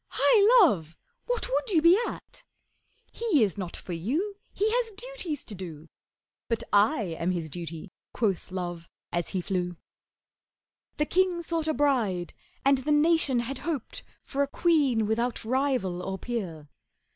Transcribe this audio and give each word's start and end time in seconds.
Hi, 0.07 0.65
Love, 0.67 0.97
what 1.27 1.47
would 1.47 1.69
you 1.69 1.79
be 1.79 1.95
at? 2.07 2.43
He 3.11 3.43
is 3.43 3.55
not 3.55 3.75
for 3.75 3.93
you, 3.93 4.35
He 4.51 4.67
has 4.71 4.91
duties 4.93 5.45
to 5.45 5.53
do.' 5.53 5.89
'But 6.49 6.63
I 6.73 7.15
am 7.19 7.29
his 7.29 7.51
duty,' 7.51 7.91
quoth 8.11 8.49
Love 8.51 8.89
as 9.11 9.27
he 9.27 9.41
flew. 9.41 9.77
The 10.97 11.05
king 11.05 11.43
sought 11.43 11.67
a 11.67 11.73
bride, 11.75 12.33
and 12.65 12.79
the 12.79 12.91
nation 12.91 13.41
had 13.41 13.59
hoped 13.59 14.01
For 14.23 14.41
a 14.41 14.47
queen 14.47 15.05
without 15.05 15.45
rival 15.45 16.01
or 16.01 16.17
peer. 16.17 16.67